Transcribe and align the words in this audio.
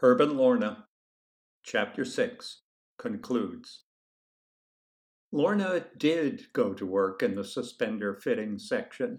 Herb 0.00 0.20
and 0.20 0.34
Lorna, 0.34 0.86
Chapter 1.64 2.04
6, 2.04 2.62
concludes. 2.98 3.82
Lorna 5.32 5.86
did 5.98 6.46
go 6.52 6.72
to 6.72 6.86
work 6.86 7.20
in 7.22 7.34
the 7.34 7.42
suspender 7.42 8.14
fitting 8.14 8.60
section. 8.60 9.18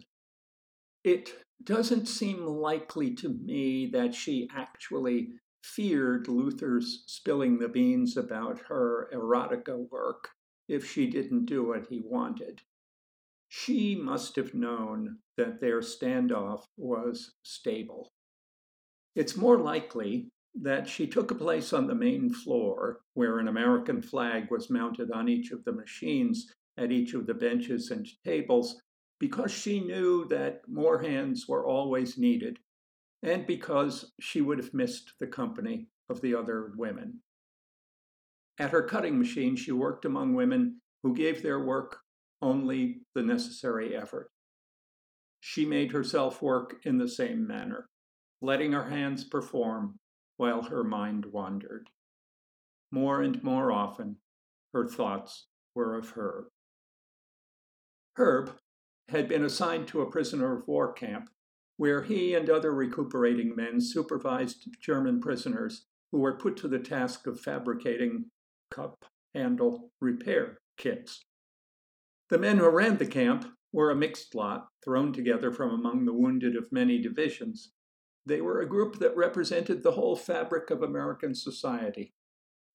It 1.04 1.44
doesn't 1.62 2.07
seem 2.07 2.46
likely 2.46 3.13
to 3.15 3.28
me 3.28 3.89
that 3.92 4.15
she 4.15 4.50
actually 4.55 5.34
feared 5.62 6.29
Luther's 6.29 7.04
spilling 7.07 7.59
the 7.59 7.68
beans 7.68 8.16
about 8.16 8.59
her 8.70 9.09
erotica 9.14 9.89
work 9.91 10.30
if 10.70 10.89
she 10.89 11.07
didn't 11.07 11.46
do 11.46 11.68
what 11.68 11.88
he 11.89 12.00
wanted. 12.00 12.61
She 13.50 13.96
must 13.96 14.38
have 14.38 14.54
known 14.54 15.18
that 15.36 15.59
their 15.59 15.82
standoff 15.82 16.64
was 16.77 17.34
stable. 17.43 18.14
It's 19.14 19.36
more 19.36 19.57
likely 19.57 20.32
that 20.55 20.88
she 20.88 21.07
took 21.07 21.31
a 21.31 21.36
place 21.36 21.73
on 21.73 21.88
the 21.88 21.95
main 21.95 22.34
floor 22.34 23.02
where 23.13 23.39
an 23.39 23.48
American 23.48 24.02
flag 24.02 24.49
was 24.49 24.70
mounted 24.70 25.12
on 25.12 25.30
each 25.30 25.52
of 25.52 25.63
the 25.63 25.72
machines 25.72 26.53
at 26.77 26.91
each 26.91 27.13
of 27.13 27.27
the 27.27 27.34
benches 27.34 27.91
and 27.91 28.08
tables 28.25 28.81
because 29.20 29.52
she 29.52 29.80
knew 29.80 30.25
that 30.30 30.62
more 30.67 30.99
hands 30.99 31.45
were 31.48 31.67
always 31.67 32.17
needed 32.17 32.58
and 33.22 33.45
because 33.45 34.13
she 34.20 34.41
would 34.41 34.58
have 34.58 34.73
missed 34.73 35.13
the 35.20 35.27
company 35.27 35.88
of 36.09 36.22
the 36.22 36.34
other 36.34 36.72
women. 36.77 37.20
At 38.58 38.72
her 38.72 38.84
cutting 38.84 39.17
machine, 39.20 39.55
she 39.55 39.72
worked 39.72 40.05
among 40.05 40.34
women 40.34 40.81
who 41.03 41.13
gave 41.13 41.44
their 41.44 41.63
work 41.63 42.00
only 42.41 43.02
the 43.16 43.22
necessary 43.22 43.95
effort. 43.95 44.31
She 45.41 45.66
made 45.66 45.91
herself 45.91 46.41
work 46.41 46.75
in 46.84 46.97
the 46.97 47.08
same 47.08 47.47
manner, 47.47 47.88
letting 48.41 48.72
her 48.72 48.89
hands 48.89 49.23
perform 49.23 50.00
while 50.39 50.61
her 50.61 50.85
mind 50.85 51.25
wandered. 51.25 51.89
More 52.91 53.21
and 53.21 53.43
more 53.43 53.73
often, 53.73 54.16
her 54.72 54.88
thoughts 54.88 55.47
were 55.75 55.97
of 55.97 56.11
Herb. 56.11 56.45
Herb 58.16 58.55
had 59.09 59.27
been 59.27 59.44
assigned 59.44 59.89
to 59.89 59.99
a 59.99 60.09
prisoner 60.09 60.55
of 60.55 60.66
war 60.66 60.94
camp 60.94 61.30
where 61.75 62.03
he 62.03 62.33
and 62.36 62.49
other 62.49 62.73
recuperating 62.73 63.53
men 63.53 63.81
supervised 63.81 64.69
German 64.80 65.19
prisoners 65.19 65.88
who 66.14 66.19
were 66.19 66.38
put 66.38 66.55
to 66.55 66.69
the 66.69 66.80
task 66.80 67.27
of 67.27 67.42
fabricating 67.42 68.31
cup 68.71 69.03
handle 69.36 69.92
repair 69.99 70.61
kits. 70.77 71.25
The 72.30 72.38
men 72.38 72.59
who 72.59 72.69
ran 72.69 72.95
the 72.95 73.05
camp 73.05 73.45
were 73.73 73.92
a 73.92 73.95
mixed 73.95 74.36
lot 74.36 74.69
thrown 74.86 75.11
together 75.11 75.52
from 75.52 75.71
among 75.71 76.05
the 76.05 76.14
wounded 76.14 76.55
of 76.55 76.71
many 76.71 77.02
divisions, 77.02 77.73
they 78.30 78.41
were 78.41 78.61
a 78.61 78.69
group 78.69 78.99
that 78.99 79.17
represented 79.17 79.83
the 79.83 79.91
whole 79.91 80.16
fabric 80.16 80.69
of 80.69 80.83
American 80.83 81.35
society, 81.35 82.13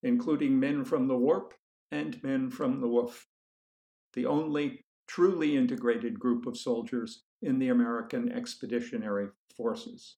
including 0.02 0.61
men 0.61 0.84
from 0.84 1.08
the 1.08 1.16
warp 1.16 1.55
and 1.91 2.22
men 2.22 2.50
from 2.50 2.80
the 2.80 2.88
woof, 2.88 3.28
the 4.12 4.27
only 4.27 4.84
truly 5.06 5.56
integrated 5.56 6.19
group 6.19 6.46
of 6.46 6.58
soldiers 6.58 7.22
in 7.41 7.58
the 7.58 7.69
American 7.69 8.30
Expeditionary 8.33 9.28
Forces. 9.56 10.16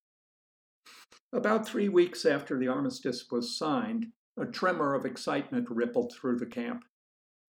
About 1.32 1.68
three 1.68 1.88
weeks 1.88 2.24
after 2.24 2.58
the 2.58 2.68
armistice 2.68 3.26
was 3.30 3.58
signed, 3.58 4.06
a 4.38 4.46
tremor 4.46 4.94
of 4.94 5.04
excitement 5.04 5.68
rippled 5.68 6.12
through 6.12 6.38
the 6.38 6.46
camp. 6.46 6.84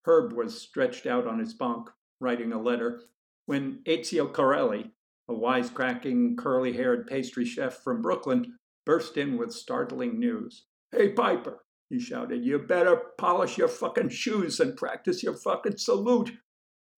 Herb 0.04 0.34
was 0.34 0.60
stretched 0.60 1.06
out 1.06 1.28
on 1.28 1.40
his 1.40 1.54
bunk, 1.54 1.90
writing 2.20 2.52
a 2.52 2.62
letter, 2.62 3.04
when 3.46 3.80
Ezio 3.86 4.32
Corelli, 4.32 4.92
a 5.30 5.34
wisecracking, 5.34 6.38
curly 6.38 6.74
haired 6.74 7.08
pastry 7.08 7.46
chef 7.46 7.84
from 7.84 8.02
Brooklyn, 8.02 8.58
burst 8.86 9.18
in 9.18 9.38
with 9.38 9.52
startling 9.52 10.20
news. 10.20 10.66
Hey, 10.92 11.10
Piper, 11.10 11.66
he 11.90 12.00
shouted, 12.00 12.46
you 12.46 12.60
better 12.60 13.02
polish 13.18 13.58
your 13.58 13.68
fucking 13.68 14.10
shoes 14.10 14.60
and 14.60 14.78
practice 14.78 15.24
your 15.24 15.36
fucking 15.36 15.78
salute. 15.78 16.32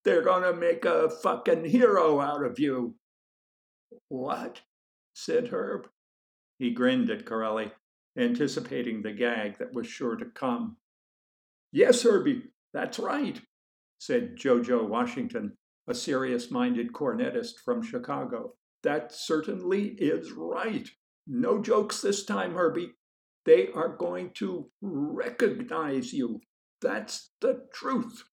They're 0.06 0.24
gonna 0.24 0.54
make 0.54 0.86
a 0.86 1.10
fucking 1.10 1.66
hero 1.66 2.20
out 2.20 2.44
of 2.44 2.60
you. 2.60 2.96
What? 4.08 4.62
said 5.14 5.50
Herb. 5.50 5.88
He 6.60 6.72
grinned 6.72 7.10
at 7.10 7.26
Corelli, 7.26 7.72
anticipating 8.18 9.02
the 9.02 9.12
gag 9.12 9.58
that 9.60 9.74
was 9.74 9.88
sure 9.88 10.16
to 10.16 10.26
come. 10.26 10.78
Yes, 11.72 12.04
Herbie, 12.04 12.44
that's 12.74 13.00
right, 13.00 13.40
said 14.00 14.36
Jojo 14.38 14.88
Washington, 14.88 15.58
a 15.90 15.96
serious 15.96 16.52
minded 16.52 16.94
cornetist 16.94 17.56
from 17.66 17.82
Chicago. 17.82 18.54
That 18.84 19.12
certainly 19.12 19.96
is 19.98 20.32
right. 20.32 20.88
No 21.26 21.62
jokes 21.62 22.02
this 22.02 22.24
time, 22.24 22.54
Herbie. 22.54 22.92
They 23.46 23.70
are 23.74 23.98
going 23.98 24.32
to 24.36 24.70
recognize 24.82 26.14
you. 26.14 26.42
That's 26.80 27.32
the 27.42 27.68
truth. 27.74 28.24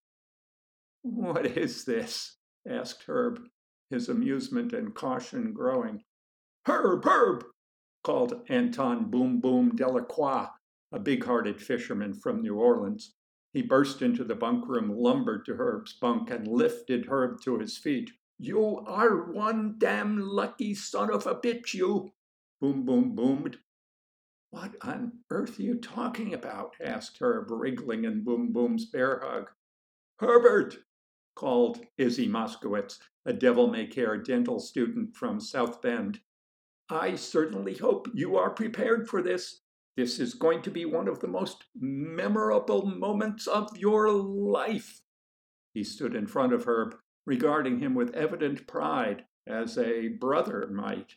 What 1.01 1.47
is 1.47 1.85
this? 1.85 2.37
asked 2.69 3.05
Herb, 3.07 3.39
his 3.89 4.07
amusement 4.07 4.71
and 4.71 4.93
caution 4.93 5.51
growing. 5.53 6.03
Herb, 6.67 7.05
Herb, 7.05 7.43
called 8.03 8.41
Anton 8.49 9.09
Boom 9.09 9.39
Boom 9.41 9.75
Delacroix, 9.75 10.47
a 10.91 10.99
big 10.99 11.23
hearted 11.23 11.59
fisherman 11.59 12.13
from 12.13 12.41
New 12.41 12.55
Orleans. 12.55 13.15
He 13.53 13.61
burst 13.61 14.01
into 14.01 14.23
the 14.23 14.35
bunk 14.35 14.67
room, 14.67 14.89
lumbered 14.89 15.45
to 15.45 15.55
Herb's 15.55 15.93
bunk, 15.93 16.29
and 16.29 16.47
lifted 16.47 17.07
Herb 17.07 17.41
to 17.41 17.57
his 17.57 17.77
feet. 17.77 18.11
You 18.37 18.83
are 18.85 19.31
one 19.31 19.75
damn 19.77 20.19
lucky 20.19 20.75
son 20.75 21.11
of 21.11 21.25
a 21.25 21.35
bitch, 21.35 21.73
you! 21.73 22.13
Boom 22.59 22.85
Boom 22.85 23.15
boomed. 23.15 23.59
What 24.49 24.75
on 24.81 25.19
earth 25.29 25.59
are 25.59 25.63
you 25.63 25.75
talking 25.75 26.33
about? 26.33 26.75
asked 26.79 27.17
Herb, 27.19 27.51
wriggling 27.51 28.05
in 28.05 28.23
Boom 28.23 28.51
Boom's 28.53 28.85
bear 28.85 29.19
hug. 29.19 29.49
Herbert, 30.19 30.77
called 31.35 31.85
Izzy 31.97 32.27
Moskowitz, 32.27 32.99
a 33.25 33.33
devil 33.33 33.67
may 33.67 33.85
care 33.85 34.17
dental 34.17 34.59
student 34.59 35.15
from 35.15 35.39
South 35.39 35.81
Bend. 35.81 36.19
I 36.89 37.15
certainly 37.15 37.75
hope 37.75 38.07
you 38.13 38.37
are 38.37 38.49
prepared 38.49 39.07
for 39.07 39.21
this. 39.21 39.61
This 39.97 40.19
is 40.19 40.35
going 40.35 40.61
to 40.61 40.69
be 40.69 40.85
one 40.85 41.07
of 41.07 41.21
the 41.21 41.27
most 41.27 41.63
memorable 41.75 42.85
moments 42.85 43.47
of 43.47 43.75
your 43.75 44.11
life. 44.11 45.01
He 45.73 45.83
stood 45.83 46.15
in 46.15 46.27
front 46.27 46.53
of 46.53 46.65
Herb, 46.65 46.95
regarding 47.25 47.79
him 47.79 47.95
with 47.95 48.13
evident 48.13 48.67
pride, 48.67 49.25
as 49.47 49.75
a 49.77 50.09
brother 50.09 50.67
might. 50.71 51.15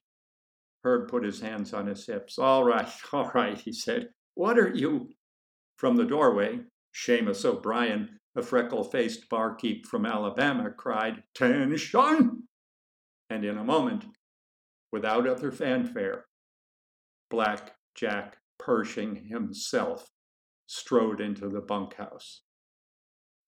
Herb 0.82 1.08
put 1.08 1.24
his 1.24 1.41
hands 1.41 1.74
on 1.74 1.86
his 1.86 2.06
hips. 2.06 2.38
All 2.38 2.64
right, 2.64 2.91
all 3.12 3.30
right, 3.34 3.60
he 3.60 3.72
said. 3.72 4.08
What 4.34 4.58
are 4.58 4.74
you? 4.74 5.10
From 5.76 5.97
the 5.97 6.06
doorway, 6.06 6.60
Seamus 6.94 7.44
O'Brien, 7.44 8.18
a 8.34 8.42
freckle 8.42 8.84
faced 8.84 9.28
barkeep 9.28 9.86
from 9.86 10.06
Alabama, 10.06 10.70
cried, 10.70 11.22
Tension! 11.34 12.44
And 13.28 13.44
in 13.44 13.58
a 13.58 13.64
moment, 13.64 14.06
without 14.91 15.28
other 15.28 15.52
fanfare, 15.52 16.24
Black 17.30 17.74
Jack 17.94 18.40
Pershing 18.60 19.16
himself 19.28 20.10
strode 20.66 21.21
into 21.21 21.48
the 21.48 21.60
bunkhouse. 21.60 22.43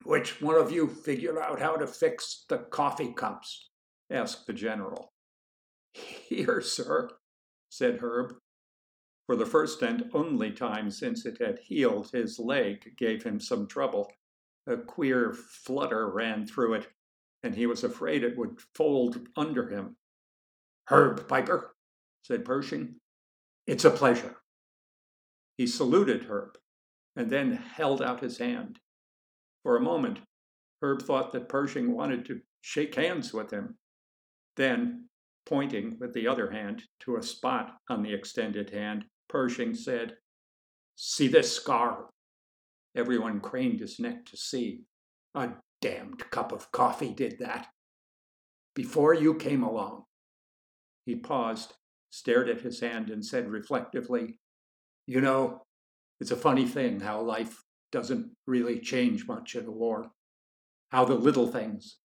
Which 0.05 0.41
one 0.41 0.57
of 0.57 0.73
you 0.73 0.89
figured 0.89 1.39
out 1.39 1.61
how 1.61 1.77
to 1.77 1.87
fix 1.87 2.45
the 2.49 2.59
coffee 2.59 3.13
cups? 3.13 3.71
asked 4.11 4.47
the 4.47 4.53
general. 4.53 5.13
Here, 5.93 6.61
sir, 6.61 7.11
said 7.69 7.99
Herb. 7.99 8.35
For 9.27 9.37
the 9.37 9.47
first 9.47 9.83
and 9.83 10.11
only 10.13 10.51
time 10.51 10.91
since 10.91 11.25
it 11.25 11.39
had 11.41 11.61
healed, 11.61 12.11
his 12.11 12.39
leg 12.39 12.97
gave 12.97 13.23
him 13.23 13.39
some 13.39 13.69
trouble. 13.69 14.11
A 14.67 14.77
queer 14.77 15.33
flutter 15.33 16.11
ran 16.11 16.47
through 16.47 16.75
it, 16.75 16.89
and 17.43 17.55
he 17.55 17.67
was 17.67 17.85
afraid 17.85 18.25
it 18.25 18.37
would 18.37 18.61
fold 18.75 19.29
under 19.37 19.69
him. 19.69 19.97
Herb 20.89 21.29
Piper, 21.29 21.75
said 22.23 22.45
Pershing, 22.45 22.97
it's 23.67 23.85
a 23.85 23.91
pleasure. 23.91 24.42
He 25.57 25.67
saluted 25.67 26.25
Herb 26.25 26.57
and 27.17 27.31
then 27.31 27.53
held 27.53 28.01
out 28.03 28.21
his 28.21 28.39
hand. 28.39 28.79
For 29.63 29.77
a 29.77 29.83
moment, 29.83 30.19
Herb 30.81 31.03
thought 31.03 31.33
that 31.33 31.49
Pershing 31.49 31.93
wanted 31.93 32.25
to 32.27 32.41
shake 32.61 32.95
hands 32.95 33.33
with 33.33 33.51
him. 33.51 33.77
Then, 34.57 35.09
pointing 35.47 35.99
with 35.99 36.13
the 36.15 36.27
other 36.27 36.51
hand 36.51 36.83
to 37.01 37.17
a 37.17 37.23
spot 37.23 37.79
on 37.89 38.03
the 38.03 38.13
extended 38.13 38.71
hand, 38.71 39.05
Pershing 39.29 39.75
said, 39.75 40.17
See 40.97 41.29
this 41.29 41.55
scar? 41.55 42.11
Everyone 42.95 43.41
craned 43.41 43.81
his 43.81 43.99
neck 43.99 44.27
to 44.27 44.37
see. 44.37 44.83
A 45.35 45.51
damned 45.81 46.31
cup 46.31 46.53
of 46.53 46.71
coffee 46.73 47.13
did 47.13 47.39
that. 47.39 47.69
Before 48.75 49.15
you 49.15 49.35
came 49.35 49.63
along. 49.63 50.05
He 51.07 51.17
paused, 51.17 51.75
stared 52.11 52.49
at 52.49 52.61
his 52.61 52.81
hand, 52.81 53.11
and 53.11 53.25
said 53.25 53.51
reflectively, 53.51 54.39
you 55.07 55.21
know, 55.21 55.63
it's 56.21 56.31
a 56.31 56.37
funny 56.37 56.67
thing 56.67 57.01
how 57.01 57.21
life 57.21 57.63
doesn't 57.91 58.31
really 58.47 58.81
change 58.81 59.27
much 59.27 59.55
in 59.55 59.67
a 59.67 59.71
war, 59.71 60.11
how 60.91 61.05
the 61.05 61.15
little 61.15 61.47
things 61.47 61.99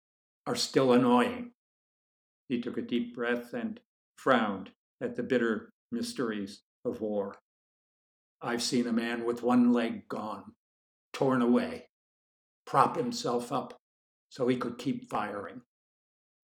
are 0.46 0.56
still 0.56 0.94
annoying. 0.94 1.52
He 2.50 2.62
took 2.62 2.78
a 2.78 2.82
deep 2.82 3.16
breath 3.16 3.54
and 3.54 3.80
frowned 4.18 4.72
at 5.02 5.16
the 5.16 5.24
bitter 5.24 5.70
mysteries 5.92 6.62
of 6.86 7.02
war. 7.02 7.38
I've 8.42 8.64
seen 8.64 8.88
a 8.88 8.94
man 8.94 9.26
with 9.26 9.44
one 9.44 9.74
leg 9.74 10.08
gone, 10.08 10.54
torn 11.14 11.42
away, 11.42 11.88
prop 12.66 12.96
himself 12.96 13.52
up 13.52 13.78
so 14.30 14.48
he 14.48 14.58
could 14.58 14.78
keep 14.78 15.10
firing. 15.10 15.62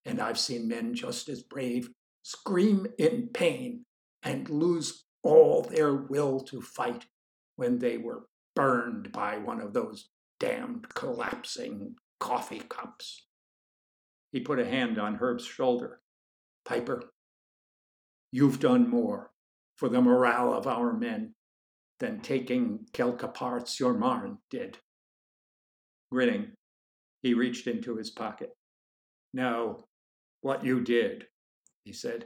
And 0.06 0.20
I've 0.20 0.40
seen 0.40 0.68
men 0.68 0.94
just 0.96 1.30
as 1.30 1.44
brave 1.44 1.90
scream 2.24 2.88
in 2.98 3.30
pain 3.34 3.86
and 4.24 4.50
lose 4.50 5.03
all 5.24 5.64
their 5.64 5.94
will 5.94 6.40
to 6.42 6.62
fight 6.62 7.06
when 7.56 7.80
they 7.80 7.98
were 7.98 8.28
burned 8.56 9.12
by 9.12 9.38
one 9.38 9.62
of 9.62 9.74
those 9.74 10.10
damned 10.40 10.88
collapsing 10.94 11.96
coffee 12.20 12.62
cups. 12.70 13.26
He 14.32 14.40
put 14.40 14.60
a 14.60 14.66
hand 14.66 15.00
on 15.00 15.16
Herb's 15.16 15.46
shoulder. 15.46 16.02
Piper, 16.66 17.14
you've 18.32 18.60
done 18.60 18.90
more 18.90 19.32
for 19.76 19.90
the 19.90 20.02
morale 20.02 20.54
of 20.54 20.68
our 20.68 20.94
men 20.94 21.34
than 22.00 22.20
taking 22.20 22.86
quelque 22.94 23.34
part 23.34 23.68
sur 23.68 23.94
Marne 23.94 24.38
did. 24.50 24.78
Grinning, 26.12 26.52
he 27.22 27.34
reached 27.34 27.68
into 27.68 27.96
his 27.96 28.10
pocket. 28.10 28.50
No, 29.34 29.86
what 30.42 30.66
you 30.66 30.82
did, 30.82 31.28
he 31.86 31.94
said, 31.94 32.26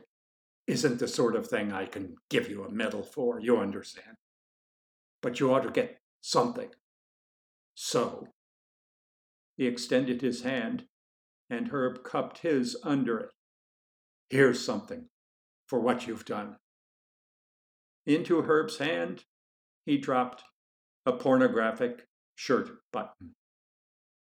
isn't 0.67 0.99
the 0.99 1.07
sort 1.07 1.35
of 1.35 1.47
thing 1.47 1.71
I 1.71 1.85
can 1.85 2.15
give 2.29 2.49
you 2.49 2.63
a 2.63 2.71
medal 2.71 3.01
for, 3.01 3.39
you 3.39 3.57
understand. 3.57 4.17
But 5.21 5.39
you 5.39 5.53
ought 5.53 5.63
to 5.63 5.71
get 5.71 5.99
something. 6.21 6.69
So. 7.73 8.27
He 9.55 9.65
extended 9.65 10.21
his 10.21 10.43
hand, 10.43 10.85
and 11.49 11.69
Herb 11.69 12.03
cupped 12.03 12.39
his 12.39 12.77
under 12.83 13.17
it. 13.17 13.29
Here's 14.29 14.63
something 14.63 15.05
for 15.65 15.79
what 15.79 16.05
you've 16.05 16.25
done. 16.25 16.57
Into 18.05 18.43
Herb's 18.43 18.77
hand, 18.77 19.23
he 19.85 19.97
dropped 19.97 20.43
a 21.05 21.13
pornographic 21.13 22.07
shirt 22.35 22.69
button. 22.93 23.35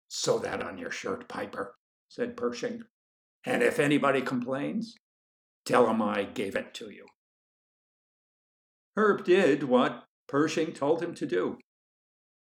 Sew 0.09 0.37
that 0.39 0.61
on 0.61 0.77
your 0.77 0.91
shirt, 0.91 1.27
Piper, 1.27 1.75
said 2.09 2.37
Pershing. 2.37 2.83
And 3.45 3.63
if 3.63 3.79
anybody 3.79 4.21
complains, 4.21 4.95
tell 5.65 5.87
'em 5.89 6.01
I 6.01 6.23
gave 6.23 6.55
it 6.55 6.73
to 6.75 6.89
you. 6.89 7.05
Herb 8.95 9.23
did 9.23 9.63
what 9.63 10.07
Pershing 10.27 10.73
told 10.73 11.01
him 11.01 11.13
to 11.15 11.25
do. 11.25 11.57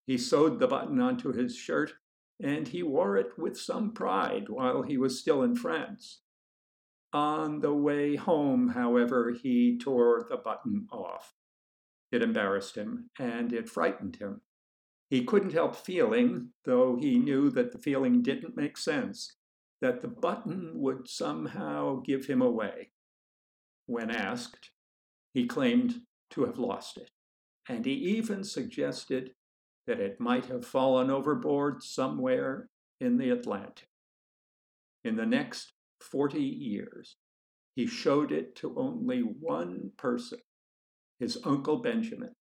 He 0.06 0.18
sewed 0.18 0.60
the 0.60 0.68
button 0.68 1.00
onto 1.00 1.32
his 1.32 1.56
shirt, 1.56 1.94
and 2.40 2.68
he 2.68 2.84
wore 2.84 3.18
it 3.18 3.38
with 3.38 3.60
some 3.60 3.94
pride 3.94 4.50
while 4.50 4.82
he 4.82 4.98
was 4.98 5.20
still 5.20 5.44
in 5.44 5.56
France. 5.56 6.22
On 7.14 7.60
the 7.60 7.74
way 7.74 8.16
home, 8.16 8.70
however, 8.70 9.32
he 9.32 9.78
tore 9.78 10.26
the 10.30 10.38
button 10.38 10.88
off. 10.92 11.36
It 12.12 12.22
embarrassed 12.22 12.76
him, 12.76 13.10
and 13.18 13.54
it 13.54 13.70
frightened 13.70 14.18
him. 14.18 14.42
He 15.10 15.26
couldn't 15.26 15.54
help 15.54 15.76
feeling, 15.76 16.54
though 16.66 16.96
he 16.96 17.18
knew 17.18 17.50
that 17.52 17.72
the 17.72 17.80
feeling 17.80 18.22
didn't 18.22 18.56
make 18.56 18.78
sense, 18.78 19.36
that 19.82 20.02
the 20.02 20.08
button 20.08 20.80
would 20.80 21.08
somehow 21.08 22.02
give 22.02 22.26
him 22.26 22.42
away. 22.42 22.92
When 23.90 24.12
asked, 24.12 24.70
he 25.34 25.48
claimed 25.48 26.02
to 26.30 26.46
have 26.46 26.60
lost 26.60 26.98
it, 26.98 27.10
and 27.68 27.84
he 27.84 27.94
even 27.94 28.44
suggested 28.44 29.34
that 29.88 30.00
it 30.00 30.20
might 30.20 30.46
have 30.46 30.64
fallen 30.64 31.10
overboard 31.10 31.82
somewhere 31.82 32.70
in 33.02 33.18
the 33.18 33.32
Atlantic. 33.32 33.88
In 35.04 35.16
the 35.16 35.26
next 35.26 35.74
40 36.02 36.40
years, 36.40 37.16
he 37.76 37.88
showed 37.88 38.32
it 38.32 38.56
to 38.58 38.78
only 38.78 39.22
one 39.22 39.90
person, 39.98 40.38
his 41.20 41.40
Uncle 41.44 41.78
Benjamin, 41.78 42.36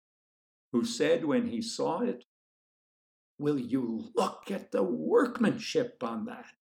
who 0.72 0.84
said 0.84 1.24
when 1.24 1.46
he 1.46 1.62
saw 1.62 2.00
it, 2.00 2.24
Will 3.38 3.60
you 3.60 4.10
look 4.16 4.50
at 4.50 4.72
the 4.72 4.82
workmanship 4.82 6.02
on 6.02 6.24
that? 6.24 6.55